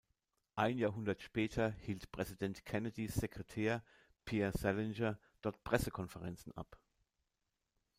Ein 0.55 0.79
Jahrhundert 0.79 1.21
später 1.21 1.75
hielt 1.81 2.11
Präsident 2.11 2.65
Kennedys 2.65 3.13
Sekretär, 3.13 3.83
Pierre 4.25 4.51
Salinger, 4.57 5.19
dort 5.43 5.63
Pressekonferenzen 5.63 6.57
ab. 6.57 6.79